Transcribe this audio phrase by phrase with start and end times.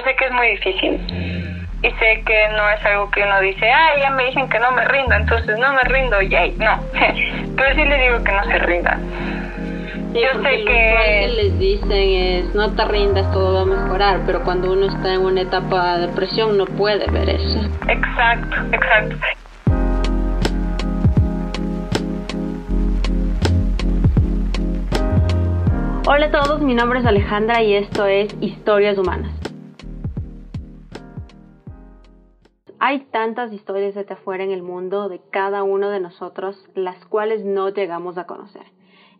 [0.00, 1.00] yo sé que es muy difícil
[1.82, 4.70] y sé que no es algo que uno dice, ah, ya me dicen que no
[4.70, 6.80] me rindo, entonces no me rindo, yay, no.
[7.56, 9.00] Pero sí les digo que no se rindan.
[10.14, 10.94] yo sé que...
[10.94, 14.86] Lo que les dicen es, no te rindas, todo va a mejorar, pero cuando uno
[14.86, 17.60] está en una etapa de depresión no puede ver eso.
[17.88, 19.16] Exacto, exacto.
[26.06, 29.39] Hola a todos, mi nombre es Alejandra y esto es Historias Humanas.
[32.82, 37.44] Hay tantas historias de afuera en el mundo de cada uno de nosotros, las cuales
[37.44, 38.62] no llegamos a conocer.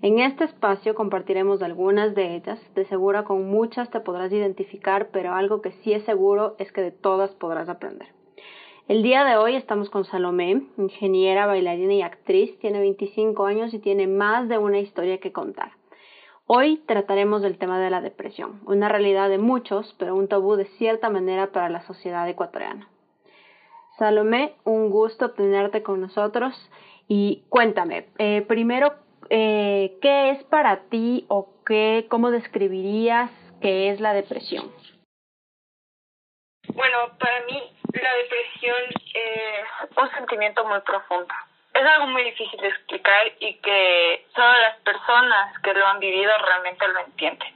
[0.00, 5.34] En este espacio compartiremos algunas de ellas, de seguro con muchas te podrás identificar, pero
[5.34, 8.08] algo que sí es seguro es que de todas podrás aprender.
[8.88, 13.78] El día de hoy estamos con Salomé, ingeniera, bailarina y actriz, tiene 25 años y
[13.78, 15.72] tiene más de una historia que contar.
[16.46, 20.64] Hoy trataremos del tema de la depresión, una realidad de muchos, pero un tabú de
[20.64, 22.88] cierta manera para la sociedad ecuatoriana.
[24.00, 26.54] Salomé, un gusto tenerte con nosotros
[27.06, 28.94] y cuéntame, eh, primero,
[29.28, 34.72] eh, ¿qué es para ti o qué, cómo describirías qué es la depresión?
[36.72, 38.76] Bueno, para mí la depresión
[39.12, 41.34] es un sentimiento muy profundo.
[41.74, 46.32] Es algo muy difícil de explicar y que solo las personas que lo han vivido
[46.46, 47.54] realmente lo entienden.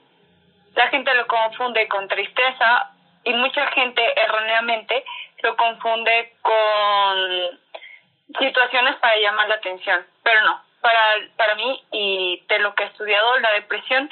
[0.75, 2.91] La gente lo confunde con tristeza
[3.25, 5.05] y mucha gente erróneamente
[5.45, 7.61] lo confunde con
[8.39, 11.01] situaciones para llamar la atención, pero no, para,
[11.37, 14.11] para mí y de lo que he estudiado, la depresión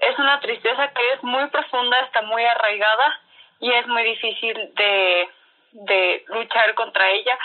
[0.00, 3.20] es una tristeza que es muy profunda, está muy arraigada
[3.58, 5.28] y es muy difícil de,
[5.72, 7.36] de luchar contra ella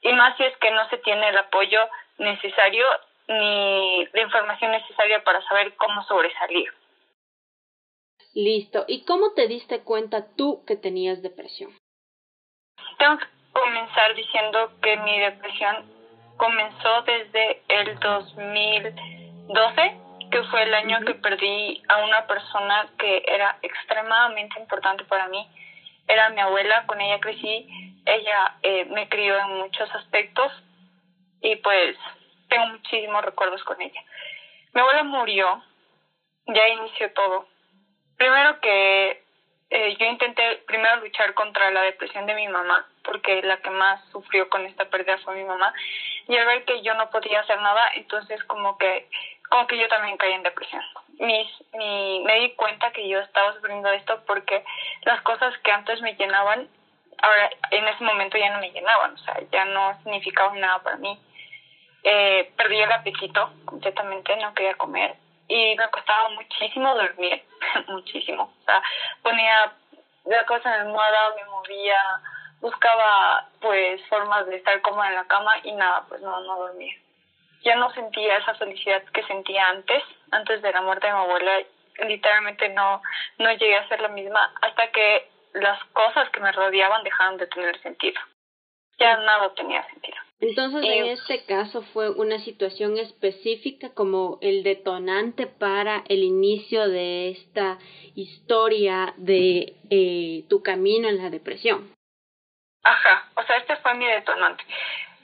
[0.00, 1.80] y más si es que no se tiene el apoyo
[2.16, 2.86] necesario
[3.28, 6.72] ni la información necesaria para saber cómo sobresalir.
[8.32, 8.86] Listo.
[8.88, 11.76] ¿Y cómo te diste cuenta tú que tenías depresión?
[12.98, 15.98] Tengo que comenzar diciendo que mi depresión
[16.36, 19.96] comenzó desde el 2012,
[20.30, 25.46] que fue el año que perdí a una persona que era extremadamente importante para mí.
[26.06, 27.68] Era mi abuela, con ella crecí,
[28.04, 30.50] ella eh, me crió en muchos aspectos
[31.40, 31.96] y pues
[32.48, 34.02] tengo muchísimos recuerdos con ella.
[34.72, 35.62] Mi abuela murió,
[36.46, 37.46] ya inició todo.
[38.16, 39.22] Primero que
[39.70, 44.02] eh, yo intenté primero luchar contra la depresión de mi mamá, porque la que más
[44.10, 45.74] sufrió con esta pérdida fue mi mamá,
[46.26, 49.08] y al ver que yo no podía hacer nada, entonces como que,
[49.50, 50.82] como que yo también caí en depresión.
[51.18, 54.64] Mis, mi, me di cuenta que yo estaba sufriendo esto porque
[55.02, 56.68] las cosas que antes me llenaban,
[57.20, 60.96] ahora en ese momento ya no me llenaban, o sea, ya no significaban nada para
[60.96, 61.18] mí.
[62.04, 65.16] Eh, perdí el apetito completamente, no quería comer,
[65.48, 67.42] y me costaba muchísimo dormir,
[67.88, 68.44] muchísimo.
[68.44, 68.82] O sea,
[69.22, 69.72] ponía
[70.26, 71.98] la cosa en la almohada, me movía,
[72.60, 76.94] buscaba pues formas de estar cómoda en la cama y nada, pues no, no dormía.
[77.62, 81.58] Ya no sentía esa felicidad que sentía antes, antes de la muerte de mi abuela,
[82.06, 83.02] literalmente no,
[83.38, 87.46] no llegué a ser la misma hasta que las cosas que me rodeaban dejaron de
[87.46, 88.20] tener sentido.
[88.98, 90.17] Ya nada tenía sentido.
[90.40, 97.30] Entonces, en este caso fue una situación específica como el detonante para el inicio de
[97.30, 97.78] esta
[98.14, 101.92] historia de eh, tu camino en la depresión.
[102.84, 104.62] Ajá, o sea, este fue mi detonante.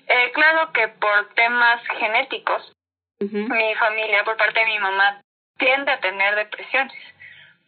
[0.08, 2.72] Eh, claro que por temas genéticos,
[3.20, 5.20] mi familia, por parte de mi mamá,
[5.56, 7.13] tiende a tener depresiones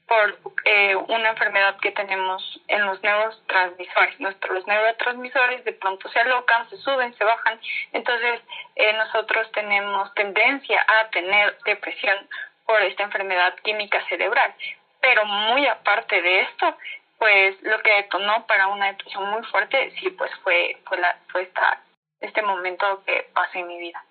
[0.06, 4.20] por eh, una enfermedad que tenemos en los neurotransmisores.
[4.20, 7.60] Nuestros neurotransmisores de pronto se alocan, se suben, se bajan.
[7.92, 8.40] Entonces,
[8.76, 12.28] eh, nosotros tenemos tendencia a tener depresión
[12.66, 14.54] por esta enfermedad química cerebral.
[15.00, 16.76] Pero muy aparte de esto,
[17.18, 21.42] pues lo que detonó para una depresión muy fuerte, sí, pues fue, fue, la, fue
[21.42, 21.80] esta,
[22.20, 24.04] este momento que pasé en mi vida.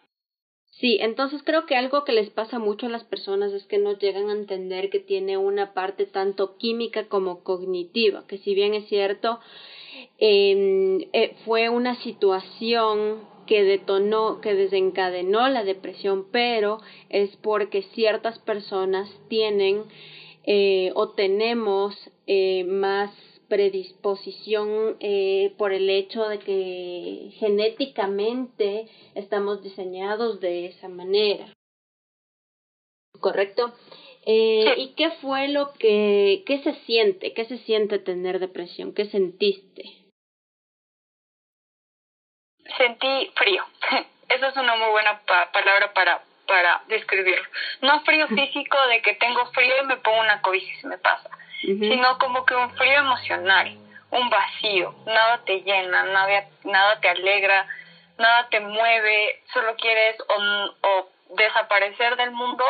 [0.80, 3.98] Sí, entonces creo que algo que les pasa mucho a las personas es que no
[3.98, 8.86] llegan a entender que tiene una parte tanto química como cognitiva, que si bien es
[8.90, 9.40] cierto,
[10.18, 16.80] em, eh, fue una situación que detonó, que desencadenó la depresión, pero
[17.10, 19.84] es porque ciertas personas tienen
[20.44, 21.96] eh, o tenemos
[22.28, 23.12] eh, más
[23.56, 31.46] predisposición eh, por el hecho de que genéticamente estamos diseñados de esa manera.
[33.22, 33.74] ¿Correcto?
[34.26, 37.34] Eh, ¿Y qué fue lo que, qué se siente?
[37.34, 38.94] ¿Qué se siente tener depresión?
[38.94, 39.84] ¿Qué sentiste?
[42.78, 43.64] Sentí frío.
[44.28, 45.22] Esa es una muy buena
[45.54, 47.48] palabra para, para describirlo.
[47.82, 50.98] No frío físico de que tengo frío y me pongo una cobija y se me
[50.98, 51.30] pasa
[51.62, 53.78] sino como que un frío emocional,
[54.12, 57.68] un vacío, nada te llena, nada, nada te alegra,
[58.18, 62.64] nada te mueve, solo quieres o, desaparecer del mundo,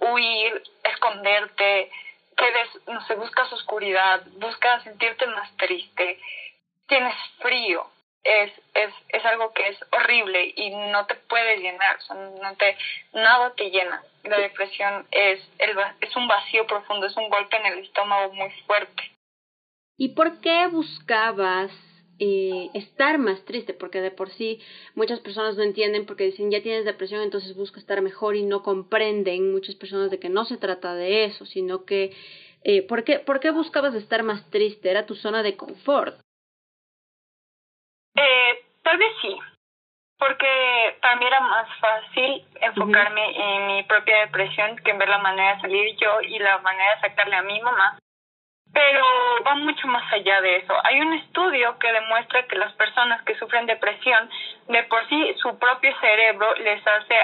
[0.00, 1.90] huir, esconderte,
[2.36, 6.18] quedes, no sé, buscas oscuridad, buscas sentirte más triste,
[6.86, 7.86] tienes frío,
[8.28, 11.96] es, es, es algo que es horrible y no te puedes llenar,
[12.42, 12.76] no te,
[13.14, 14.02] nada te llena.
[14.24, 15.70] La depresión es, el,
[16.00, 19.02] es un vacío profundo, es un golpe en el estómago muy fuerte.
[19.96, 21.72] ¿Y por qué buscabas
[22.18, 23.72] eh, estar más triste?
[23.72, 24.60] Porque de por sí
[24.94, 28.62] muchas personas no entienden porque dicen ya tienes depresión, entonces busca estar mejor y no
[28.62, 32.12] comprenden muchas personas de que no se trata de eso, sino que
[32.62, 34.90] eh, ¿por, qué, ¿por qué buscabas estar más triste?
[34.90, 36.20] Era tu zona de confort.
[38.88, 39.38] Tal vez sí,
[40.18, 45.18] porque para mí era más fácil enfocarme en mi propia depresión que en ver la
[45.18, 47.98] manera de salir yo y la manera de sacarle a mi mamá
[48.72, 49.04] pero
[49.46, 50.74] va mucho más allá de eso.
[50.84, 54.28] Hay un estudio que demuestra que las personas que sufren depresión,
[54.68, 57.14] de por sí su propio cerebro les hace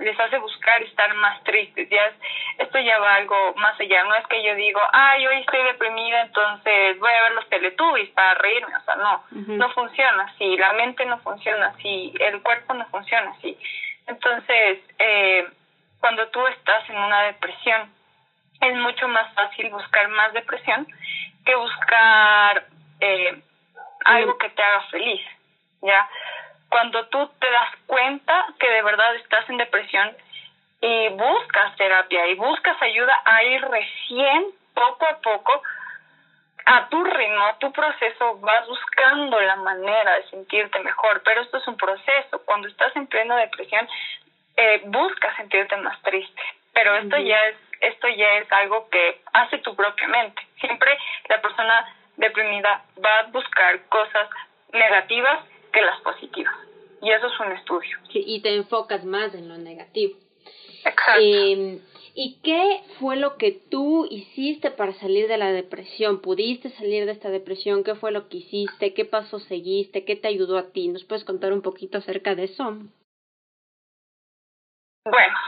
[0.00, 1.88] les hace buscar estar más tristes.
[1.90, 2.12] Ya
[2.58, 4.04] esto ya va algo más allá.
[4.04, 8.10] No es que yo digo, ay, hoy estoy deprimida, entonces voy a ver los Teletubbies
[8.10, 8.74] para reírme.
[8.76, 10.56] O sea, no, no funciona así.
[10.56, 12.12] La mente no funciona así.
[12.18, 13.58] El cuerpo no funciona así.
[14.06, 15.46] Entonces, eh,
[16.00, 17.95] cuando tú estás en una depresión,
[18.60, 20.86] es mucho más fácil buscar más depresión
[21.44, 22.66] que buscar
[23.00, 23.40] eh,
[24.04, 25.22] algo que te haga feliz,
[25.82, 26.08] ¿ya?
[26.68, 30.16] Cuando tú te das cuenta que de verdad estás en depresión
[30.80, 35.62] y buscas terapia y buscas ayuda, ahí recién, poco a poco,
[36.66, 41.58] a tu ritmo, a tu proceso, vas buscando la manera de sentirte mejor, pero esto
[41.58, 42.42] es un proceso.
[42.44, 43.88] Cuando estás en plena depresión,
[44.56, 46.42] eh, buscas sentirte más triste,
[46.74, 50.42] pero esto ya es esto ya es algo que hace tu propia mente.
[50.60, 50.96] Siempre
[51.28, 54.28] la persona deprimida va a buscar cosas
[54.72, 56.54] negativas que las positivas.
[57.02, 57.98] Y eso es un estudio.
[58.12, 60.18] Sí, y te enfocas más en lo negativo.
[60.84, 61.20] Exacto.
[61.20, 61.78] Eh,
[62.18, 66.22] ¿Y qué fue lo que tú hiciste para salir de la depresión?
[66.22, 67.84] ¿Pudiste salir de esta depresión?
[67.84, 68.94] ¿Qué fue lo que hiciste?
[68.94, 70.06] ¿Qué paso seguiste?
[70.06, 70.88] ¿Qué te ayudó a ti?
[70.88, 72.64] ¿Nos puedes contar un poquito acerca de eso?
[75.04, 75.38] Bueno,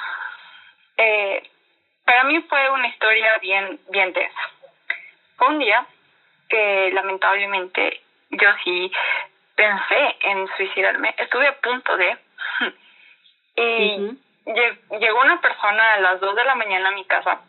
[0.99, 1.43] eh,
[2.09, 4.41] para mí fue una historia bien, bien tensa.
[5.37, 5.85] Fue un día
[6.49, 8.01] que lamentablemente
[8.31, 8.91] yo sí
[9.55, 12.17] pensé en suicidarme, estuve a punto de...
[13.57, 14.19] y
[14.99, 17.43] llegó una persona a las dos de la mañana a mi casa,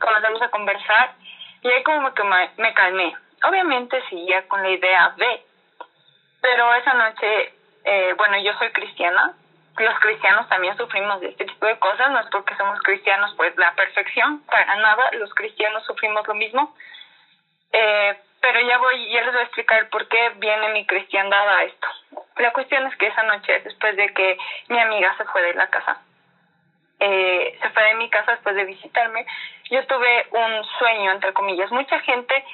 [0.00, 1.12] comenzamos a conversar
[1.60, 3.14] y ahí como que me, me calmé.
[3.46, 5.42] Obviamente seguía con la idea de,
[6.40, 7.52] pero esa noche,
[7.84, 9.34] eh, bueno, yo soy cristiana,
[9.76, 13.56] los cristianos también sufrimos de este tipo de cosas, no es porque somos cristianos pues
[13.56, 16.74] la perfección, para nada, los cristianos sufrimos lo mismo.
[17.72, 21.62] Eh, pero ya voy, ya les voy a explicar por qué viene mi cristiandad a
[21.64, 21.88] esto.
[22.36, 24.38] La cuestión es que esa noche, después de que
[24.68, 26.02] mi amiga se fue de la casa,
[27.00, 29.26] eh, se fue de mi casa después de visitarme,
[29.70, 31.70] yo tuve un sueño, entre comillas.
[31.72, 32.44] Mucha gente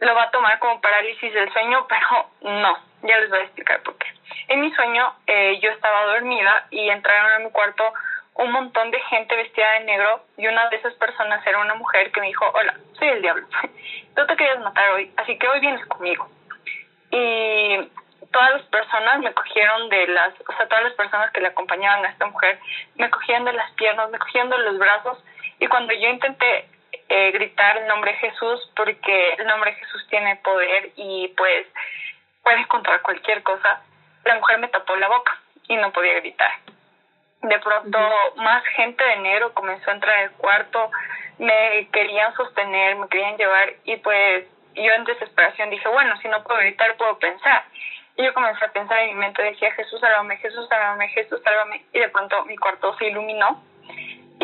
[0.00, 3.82] lo va a tomar como parálisis del sueño, pero no, ya les voy a explicar
[3.82, 4.06] por qué.
[4.48, 7.92] En mi sueño eh, yo estaba dormida y entraron a mi cuarto
[8.34, 12.10] un montón de gente vestida de negro y una de esas personas era una mujer
[12.10, 13.46] que me dijo, hola, soy el diablo,
[14.16, 16.28] tú te querías matar hoy, así que hoy vienes conmigo.
[17.10, 17.88] Y
[18.32, 22.04] todas las personas me cogieron de las, o sea, todas las personas que le acompañaban
[22.04, 22.58] a esta mujer,
[22.96, 25.22] me cogían de las piernas, me cogían de los brazos
[25.60, 26.68] y cuando yo intenté
[27.08, 31.66] eh, gritar el nombre de Jesús, porque el nombre de Jesús tiene poder y pues
[32.44, 33.80] puede encontrar cualquier cosa,
[34.24, 36.52] la mujer me tapó la boca y no podía gritar.
[37.42, 37.98] De pronto,
[38.36, 40.90] más gente de negro comenzó a entrar al cuarto,
[41.38, 46.42] me querían sostener, me querían llevar y pues yo en desesperación dije, bueno, si no
[46.42, 47.64] puedo gritar, puedo pensar.
[48.16, 51.84] Y yo comencé a pensar en mi mente, decía, Jesús, sálvame, Jesús, sálvame, Jesús, sálvame.
[51.92, 53.60] Y de pronto mi cuarto se iluminó.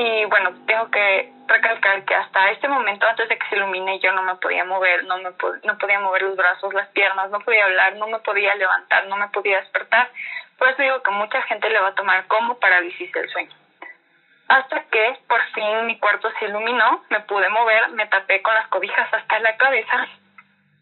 [0.03, 4.13] Y bueno, tengo que recalcar que hasta este momento, antes de que se ilumine, yo
[4.13, 5.29] no me podía mover, no, me
[5.63, 9.17] no podía mover los brazos, las piernas, no podía hablar, no me podía levantar, no
[9.17, 10.09] me podía despertar.
[10.57, 13.53] Por digo que mucha gente le va a tomar como parálisis del sueño.
[14.49, 18.69] Hasta que por fin mi cuarto se iluminó, me pude mover, me tapé con las
[18.69, 20.09] cobijas hasta la cabeza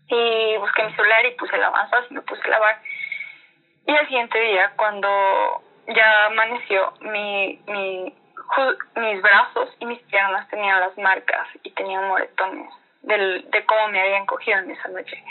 [0.07, 2.81] y busqué mi celular y puse alabanzas me puse a lavar.
[3.85, 5.09] Y al siguiente día, cuando
[5.89, 8.15] ya amaneció, mi, mi
[8.97, 12.71] mis brazos y mis piernas tenían las marcas y tenían moretones
[13.03, 15.23] del, de cómo me habían cogido en esa noche.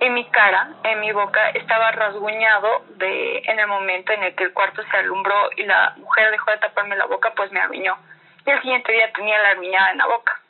[0.00, 4.44] En mi cara, en mi boca, estaba rasguñado de, en el momento en el que
[4.44, 7.98] el cuarto se alumbró y la mujer dejó de taparme la boca, pues me arruinó.
[8.46, 10.40] Y el siguiente día tenía la arruinada en la boca.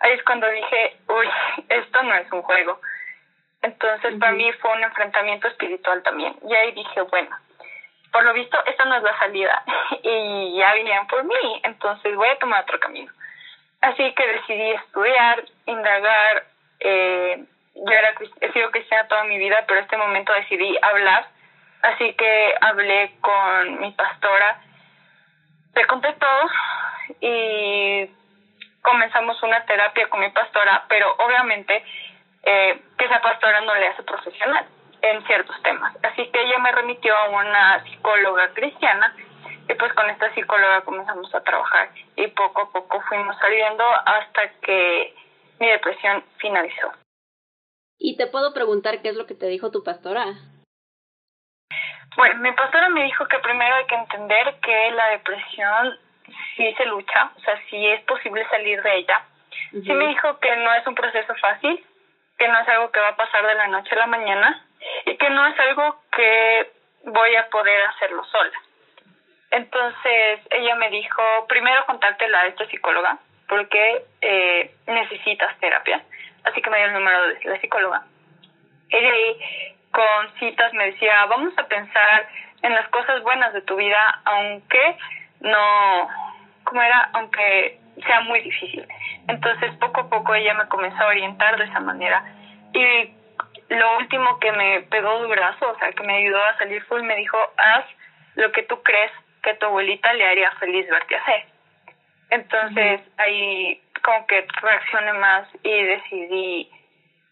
[0.00, 1.28] ahí es cuando dije, uy,
[1.68, 2.80] esto no es un juego.
[3.62, 6.36] Entonces para mí fue un enfrentamiento espiritual también.
[6.46, 7.34] Y ahí dije, bueno,
[8.14, 9.64] por lo visto esta no es la salida
[10.04, 13.12] y ya vinieron por mí, entonces voy a tomar otro camino.
[13.80, 16.44] Así que decidí estudiar, indagar.
[16.78, 17.44] Eh,
[17.74, 21.26] yo era, he sido cristiana toda mi vida, pero en este momento decidí hablar.
[21.82, 24.60] Así que hablé con mi pastora,
[25.74, 26.50] le conté todo
[27.20, 28.08] y
[28.80, 31.84] comenzamos una terapia con mi pastora, pero obviamente
[32.44, 34.64] eh, que esa pastora no le hace profesional
[35.04, 35.94] en ciertos temas.
[36.02, 39.14] Así que ella me remitió a una psicóloga cristiana
[39.68, 44.48] y pues con esta psicóloga comenzamos a trabajar y poco a poco fuimos saliendo hasta
[44.60, 45.14] que
[45.60, 46.92] mi depresión finalizó.
[47.98, 50.24] ¿Y te puedo preguntar qué es lo que te dijo tu pastora?
[52.16, 55.98] Bueno, mi pastora me dijo que primero hay que entender que la depresión
[56.56, 59.22] sí se lucha, o sea, sí es posible salir de ella.
[59.70, 61.84] Sí me dijo que no es un proceso fácil,
[62.38, 64.63] que no es algo que va a pasar de la noche a la mañana
[65.06, 66.70] y que no es algo que
[67.04, 68.60] voy a poder hacerlo sola.
[69.50, 76.02] Entonces ella me dijo, primero contáctela a esta psicóloga porque eh, necesitas terapia.
[76.44, 78.02] Así que me dio el número de la psicóloga.
[78.90, 82.28] Ella ahí con citas me decía, vamos a pensar
[82.62, 84.96] en las cosas buenas de tu vida, aunque
[85.40, 86.08] no,
[86.64, 87.10] ¿cómo era?
[87.12, 88.86] Aunque sea muy difícil.
[89.28, 92.24] Entonces, poco a poco ella me comenzó a orientar de esa manera.
[92.72, 93.14] Y
[93.68, 97.02] lo último que me pegó de brazo, o sea, que me ayudó a salir full,
[97.02, 97.84] me dijo, haz
[98.34, 101.44] lo que tú crees que tu abuelita le haría feliz verte hacer.
[102.30, 106.70] Entonces, ahí como que reaccioné más y decidí,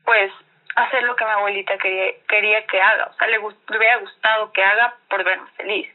[0.04, 0.32] pues,
[0.76, 3.06] hacer lo que mi abuelita quería, quería que haga.
[3.06, 5.88] O sea, le, le hubiera gustado que haga por verme feliz.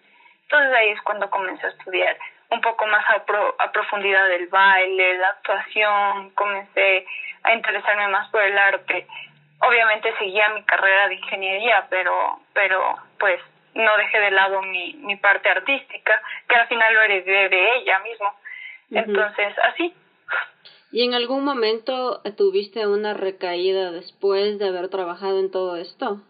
[0.43, 2.17] Entonces ahí es cuando comencé a estudiar
[2.49, 3.23] un poco más a,
[3.63, 7.05] a profundidad del baile, la actuación, comencé
[7.43, 9.07] a interesarme más por el arte.
[9.59, 13.41] Obviamente seguía mi carrera de ingeniería, pero, pero pues
[13.73, 17.99] no dejé de lado mi, mi parte artística, que al final lo heredé de ella
[17.99, 18.33] mismo.
[18.91, 19.93] Entonces, así.
[20.91, 26.21] ¿Y en algún momento tuviste una recaída después de haber trabajado en todo esto?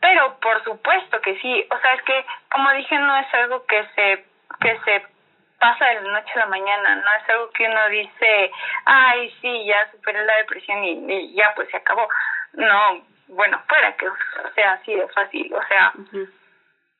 [0.00, 3.84] Pero por supuesto que sí, o sea, es que como dije, no es algo que
[3.94, 4.24] se
[4.60, 5.15] que se
[5.58, 8.50] pasa de la noche a la mañana, no es algo que uno dice,
[8.84, 12.08] ay, sí, ya superé la depresión y, ya pues se acabó.
[12.52, 14.08] No, bueno, fuera que
[14.54, 15.92] sea así de fácil, o sea,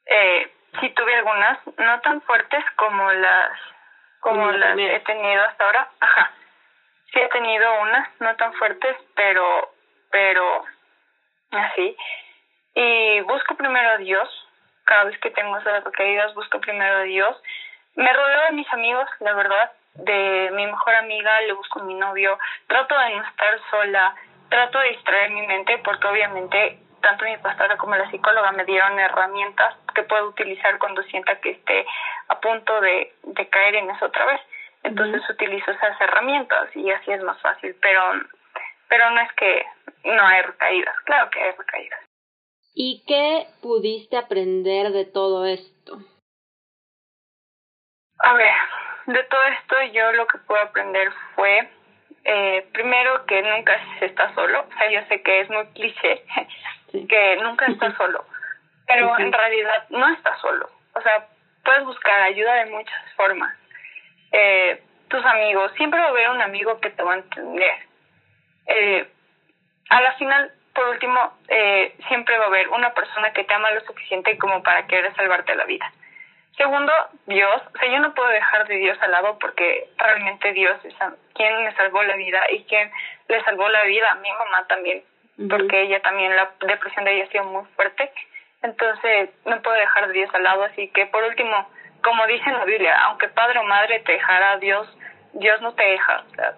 [0.06, 3.52] eh, sí tuve algunas, no tan fuertes como las
[4.20, 6.32] como las he tenido hasta ahora, ajá,
[7.12, 9.72] sí he tenido unas, no tan fuertes, pero,
[10.10, 10.64] pero,
[11.52, 11.96] así,
[12.74, 14.28] y busco primero a Dios,
[14.84, 17.36] cada vez que tengo esas recaídas busco primero a Dios.
[17.96, 21.94] Me rodeo de mis amigos, la verdad, de mi mejor amiga, le busco a mi
[21.94, 24.14] novio, trato de no estar sola,
[24.48, 28.98] trato de distraer mi mente porque obviamente tanto mi pastora como la psicóloga me dieron
[28.98, 31.86] herramientas que puedo utilizar cuando sienta que esté
[32.28, 34.40] a punto de, de caer en eso otra vez.
[34.82, 38.02] Entonces utilizo esas herramientas y así es más fácil, pero
[38.88, 39.64] pero no es que
[40.04, 42.00] no hay recaídas, claro que hay recaídas.
[42.74, 45.98] ¿Y qué pudiste aprender de todo esto?
[48.18, 48.54] A ver,
[49.06, 51.68] de todo esto yo lo que pude aprender fue,
[52.24, 56.24] eh, primero que nunca se está solo, o sea, yo sé que es muy cliché,
[57.08, 58.24] que nunca estás solo,
[58.86, 61.26] pero en realidad no estás solo, o sea,
[61.64, 63.54] puedes buscar ayuda de muchas formas.
[64.32, 67.76] Eh, tus amigos, siempre va a haber un amigo que te va a entender.
[68.66, 69.08] Eh,
[69.90, 73.70] a la final por último, eh, siempre va a haber una persona que te ama
[73.70, 75.90] lo suficiente como para querer salvarte la vida.
[76.56, 76.92] Segundo,
[77.26, 77.62] Dios.
[77.74, 80.94] O sea, yo no puedo dejar de Dios al lado porque realmente Dios es
[81.34, 82.90] quien me salvó la vida y quien
[83.28, 85.02] le salvó la vida a mi mamá también,
[85.50, 88.10] porque ella también, la depresión de ella ha sido muy fuerte.
[88.62, 90.64] Entonces, no puedo dejar de Dios al lado.
[90.64, 91.68] Así que, por último,
[92.02, 94.88] como dice en la Biblia, aunque padre o madre te dejará Dios,
[95.34, 96.24] Dios no te deja.
[96.26, 96.54] O sea,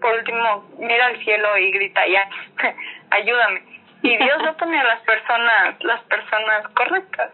[0.00, 2.28] por último, mira al cielo y grita, ya,
[3.10, 3.62] ayúdame.
[4.02, 7.30] Y Dios no pone a las personas, las personas correctas.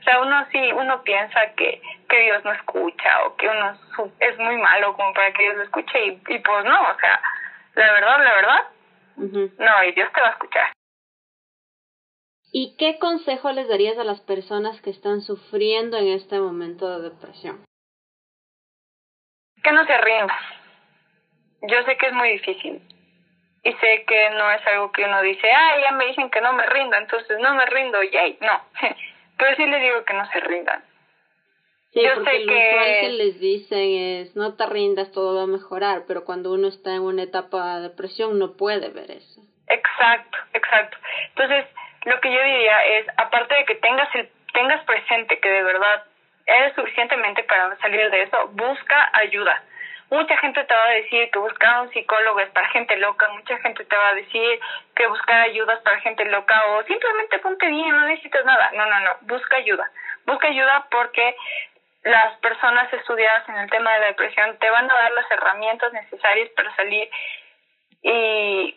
[0.00, 3.78] O sea, uno sí, uno piensa que, que Dios no escucha o que uno
[4.20, 7.20] es muy malo como para que Dios lo escuche y, y pues no, o sea,
[7.74, 8.62] la verdad, la verdad,
[9.16, 10.72] no, y Dios te va a escuchar.
[12.50, 17.10] ¿Y qué consejo les darías a las personas que están sufriendo en este momento de
[17.10, 17.64] depresión?
[19.62, 20.58] Que no se rindan
[21.62, 22.82] yo sé que es muy difícil
[23.64, 26.52] y sé que no es algo que uno dice, ah, ya me dicen que no
[26.52, 28.60] me rinda, entonces no me rindo, yay, no.
[29.38, 30.82] Pero sí les digo que no se rindan.
[31.92, 32.98] Sí, porque lo que...
[33.00, 36.94] que les dicen es no te rindas, todo va a mejorar, pero cuando uno está
[36.94, 39.40] en una etapa de depresión no puede ver eso.
[39.68, 40.98] Exacto, exacto.
[41.28, 41.64] Entonces,
[42.04, 46.04] lo que yo diría es, aparte de que tengas el tengas presente que de verdad
[46.46, 49.62] eres suficientemente para salir de eso, busca ayuda.
[50.10, 53.58] Mucha gente te va a decir que buscar un psicólogo es para gente loca, mucha
[53.58, 54.60] gente te va a decir
[54.96, 58.70] que buscar ayuda para gente loca o simplemente ponte bien, no necesitas nada.
[58.72, 59.90] No, no, no, busca ayuda.
[60.24, 61.36] Busca ayuda porque
[62.04, 65.92] las personas estudiadas en el tema de la depresión te van a dar las herramientas
[65.92, 67.10] necesarias para salir
[68.02, 68.76] y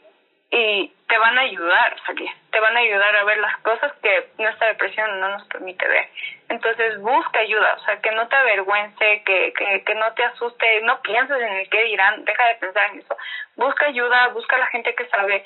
[0.52, 3.92] y te van a ayudar a salir, te van a ayudar a ver las cosas
[4.04, 6.10] que nuestra depresión no nos permite ver.
[6.50, 10.82] Entonces busca ayuda, o sea, que no te avergüence, que, que, que no te asuste,
[10.82, 13.18] no pienses en el que dirán, deja de pensar en eso.
[13.56, 15.44] Busca ayuda, busca a la gente que sabe.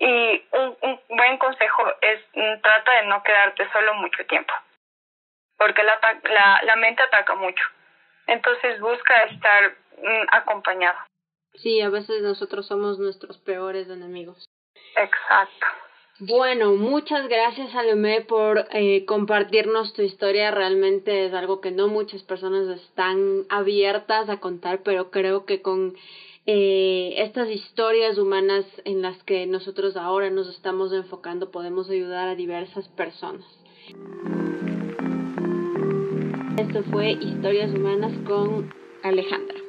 [0.00, 4.52] Y un, un buen consejo es mm, trata de no quedarte solo mucho tiempo,
[5.56, 7.64] porque la, la, la mente ataca mucho.
[8.26, 10.98] Entonces busca estar mm, acompañado.
[11.54, 14.44] Sí, a veces nosotros somos nuestros peores enemigos.
[14.96, 15.66] Exacto.
[16.20, 20.50] Bueno, muchas gracias Salomé por eh, compartirnos tu historia.
[20.50, 25.96] Realmente es algo que no muchas personas están abiertas a contar, pero creo que con
[26.46, 32.34] eh, estas historias humanas en las que nosotros ahora nos estamos enfocando podemos ayudar a
[32.34, 33.46] diversas personas.
[36.58, 39.61] Esto fue Historias Humanas con Alejandra.